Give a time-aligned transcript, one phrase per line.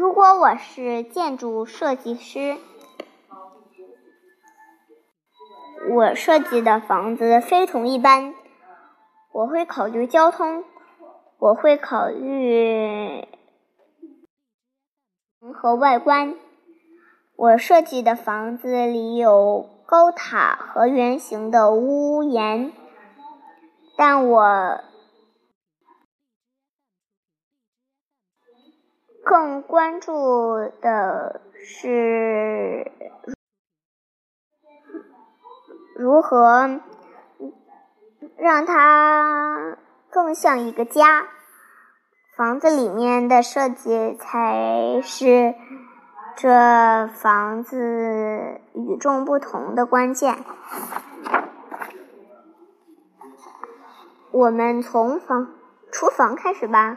[0.00, 2.56] 如果我是建筑设计师，
[5.90, 8.32] 我设计的房子非同一般。
[9.30, 10.64] 我会考虑交通，
[11.38, 13.28] 我会考虑
[15.52, 16.34] 和外观。
[17.36, 22.72] 我设计的房子里有高塔和圆形的屋檐，
[23.98, 24.80] 但我
[29.30, 32.90] 更关注的是
[35.94, 36.80] 如何
[38.36, 39.78] 让它
[40.10, 41.28] 更像一个家。
[42.36, 45.54] 房子里面的设计才是。
[46.36, 50.38] 这房子与众不同的关键。
[54.30, 55.48] 我们从房
[55.92, 56.96] 厨房开始吧。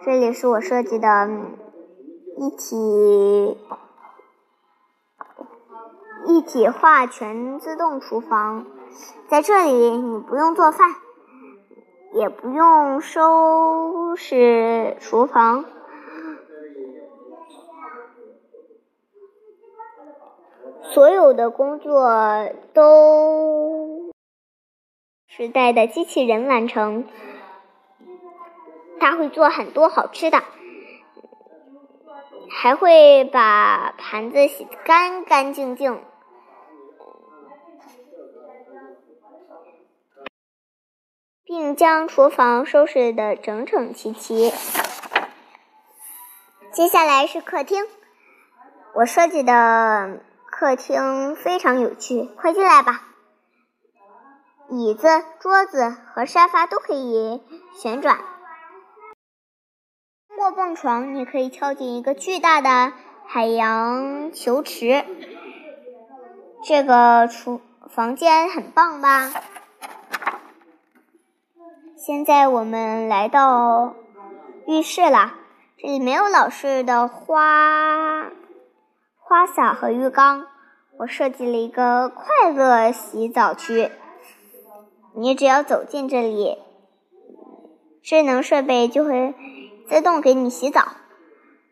[0.00, 1.28] 这里是我设计的
[2.40, 3.58] 一体
[6.26, 8.64] 一体化全自动厨房。
[9.28, 10.94] 在这里，你不用做饭，
[12.14, 15.64] 也不用收拾厨房。
[20.82, 22.08] 所有的工作
[22.72, 24.10] 都
[25.26, 27.04] 时代的机器人完成，
[28.98, 30.42] 他会做很多好吃的，
[32.50, 36.02] 还会把盘子洗得干干净净，
[41.44, 44.52] 并将厨房收拾得整整齐齐。
[46.72, 47.84] 接下来是客厅，
[48.94, 50.20] 我设计的。
[50.50, 53.04] 客厅非常有趣，快进来吧！
[54.70, 55.06] 椅子、
[55.38, 57.40] 桌子和沙发都可以
[57.76, 58.18] 旋转。
[60.50, 62.92] 蹦床，你可以跳进一个巨大的
[63.26, 65.04] 海洋球池。
[66.62, 69.30] 这个厨房间很棒吧？
[71.96, 73.94] 现在我们来到
[74.66, 75.34] 浴室啦，
[75.76, 78.30] 这里没有老式的花。
[79.18, 80.46] 花洒和浴缸，
[80.98, 83.90] 我设计了一个快乐洗澡区。
[85.14, 86.56] 你只要走进这里，
[88.02, 89.34] 智能设备就会
[89.88, 90.82] 自动给你洗澡。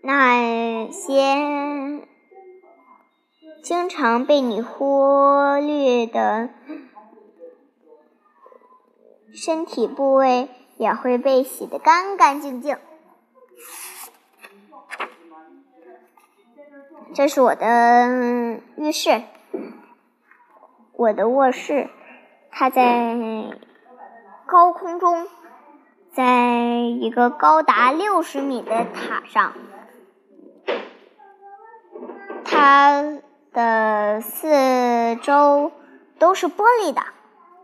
[0.00, 2.02] 那些
[3.62, 6.50] 经常被你忽略的
[9.34, 12.78] 身体部位也会被洗得干干净净。
[17.14, 19.22] 这是我的浴室，
[20.92, 21.88] 我的卧室，
[22.50, 23.16] 它在
[24.46, 25.26] 高空中，
[26.16, 29.52] 在一个高达六十米的塔上，
[32.42, 33.18] 它
[33.52, 35.72] 的四周
[36.18, 37.02] 都是玻璃的，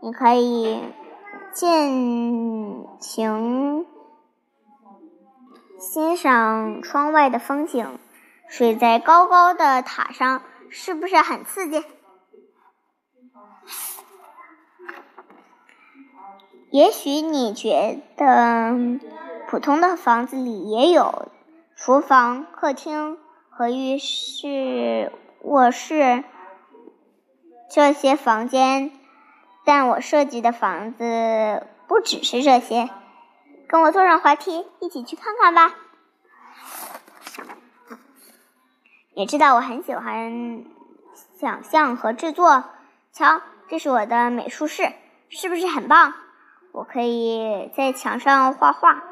[0.01, 0.83] 你可以
[1.51, 3.87] 尽情
[5.79, 7.97] 欣赏窗外的风景。
[8.47, 11.83] 睡在高高的塔上，是不是很刺激？
[16.73, 18.75] 也许你觉得
[19.47, 21.27] 普通的房子里也有
[21.75, 23.19] 厨房、客厅
[23.51, 25.11] 和浴室、
[25.43, 26.23] 卧室
[27.69, 28.89] 这些房间，
[29.63, 32.89] 但我设计的房子不只是这些。
[33.67, 35.75] 跟我坐上滑梯，一起去看看吧。
[39.13, 40.65] 也知道我很喜欢
[41.39, 42.63] 想象和制作。
[43.11, 44.91] 瞧，这是我的美术室，
[45.29, 46.15] 是不是很棒？
[46.73, 49.03] 我可以在墙上画画，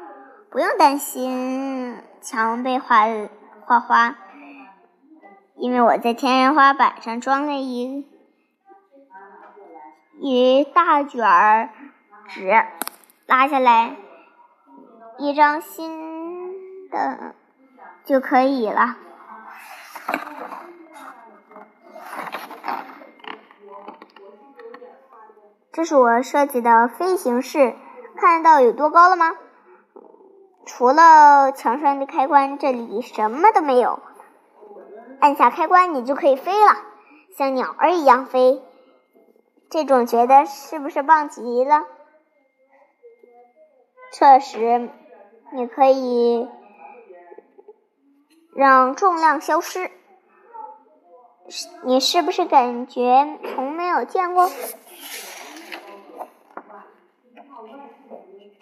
[0.50, 3.04] 不用担心墙被画
[3.64, 4.16] 画花，
[5.54, 8.04] 因为我在天花板上装了一
[10.20, 11.70] 一大卷儿
[12.28, 12.50] 纸，
[13.26, 13.94] 拉下来
[15.18, 17.36] 一张新的
[18.04, 18.96] 就可以了。
[25.72, 27.74] 这是我设计的飞行室，
[28.16, 29.38] 看到有多高了吗？
[30.66, 33.98] 除了墙上的开关，这里什么都没有。
[35.18, 36.76] 按下开关，你就可以飞了，
[37.38, 38.62] 像鸟儿一样飞。
[39.70, 41.86] 这种觉得是不是棒极了？
[44.12, 44.90] 这时，
[45.52, 46.50] 你可以
[48.54, 49.90] 让重量消失。
[51.82, 54.50] 你是不是感觉从没有见过？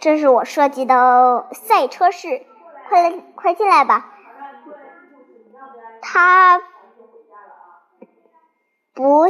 [0.01, 2.47] 这是我设计的赛车室，
[2.89, 4.15] 快来，快进来吧！
[6.01, 6.63] 它
[8.95, 9.27] 不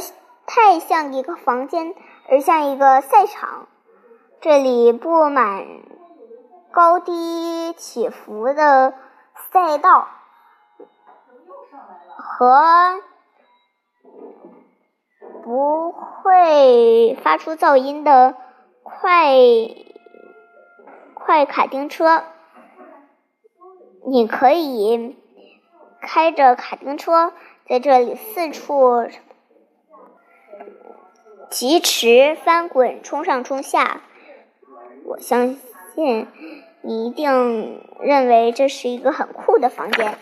[0.47, 1.95] 太像一个房间，
[2.29, 3.67] 而像一个赛场。
[4.41, 5.67] 这里布满
[6.71, 8.95] 高低起伏的
[9.53, 10.07] 赛道
[12.17, 13.03] 和
[15.43, 18.37] 不会发出噪音的
[18.83, 19.35] 快
[21.31, 22.25] 快卡丁车。
[24.05, 25.17] 你可以
[26.01, 27.33] 开着卡丁车
[27.69, 29.09] 在这里四处
[31.49, 34.01] 疾驰、翻滚、冲上冲下。
[35.05, 35.57] 我相
[35.95, 36.27] 信
[36.83, 40.19] 你一定认为这是一个很酷的房间，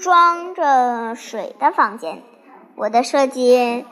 [0.00, 2.22] 装着水的房间。
[2.76, 3.84] 我的设计，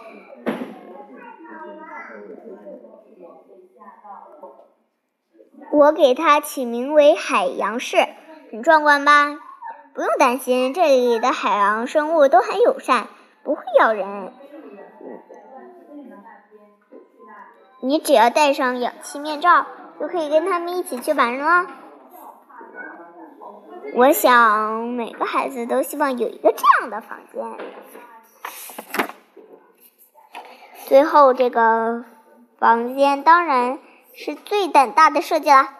[5.80, 7.96] 我给它起名为海洋式，
[8.50, 9.38] 很壮观吧？
[9.94, 13.06] 不用担心，这里的海洋生物都很友善，
[13.42, 14.30] 不会咬人。
[17.80, 19.64] 你只要戴上氧气面罩，
[19.98, 21.66] 就可以跟他们一起去玩了。
[23.94, 27.42] 我想每个孩子都希望有一个这样的房间。
[30.84, 32.04] 最后，这个
[32.58, 33.78] 房间当然
[34.12, 35.76] 是最胆大的设计了。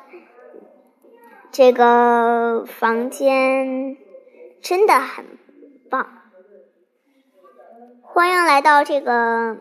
[1.53, 3.97] 这个房间
[4.61, 5.25] 真的很
[5.91, 6.09] 棒，
[8.03, 9.59] 欢迎来到这个。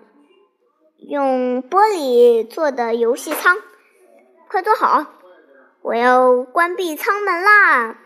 [1.01, 3.57] 用玻璃做的游戏舱，
[4.49, 5.05] 快坐好！
[5.81, 7.97] 我要关闭舱门啦。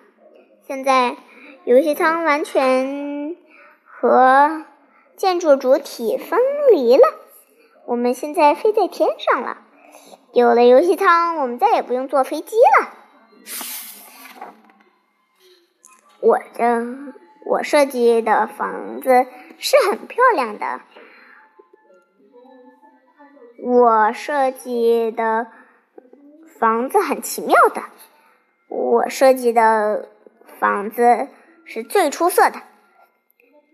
[0.61, 1.17] 现在
[1.65, 3.35] 游戏舱完全
[3.83, 4.63] 和
[5.17, 6.39] 建筑主体分
[6.71, 7.03] 离了，
[7.87, 9.62] 我们现在飞在天上了。
[10.33, 12.89] 有了游戏舱，我们再也不用坐飞机了。
[16.21, 16.63] 我这
[17.45, 19.27] 我设计的房子
[19.59, 20.81] 是很漂亮的。
[23.61, 25.47] 我设计的
[26.59, 27.83] 房子很奇妙的，
[28.69, 30.09] 我设计的
[30.59, 31.27] 房子
[31.63, 32.59] 是最出色的，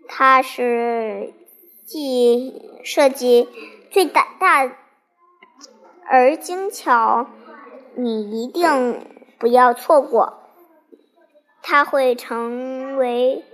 [0.06, 1.32] 它是
[1.86, 3.48] 既设计
[3.90, 4.70] 最胆大
[6.12, 7.28] 而精巧，
[7.94, 9.06] 你一定
[9.38, 10.40] 不要错过，
[11.62, 13.44] 它会成为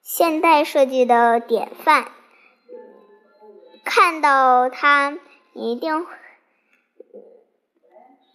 [0.00, 2.12] 现代设计的典范。
[3.84, 5.18] 看到它，
[5.52, 6.06] 你一定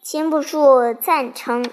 [0.02, 1.64] 禁不住赞成。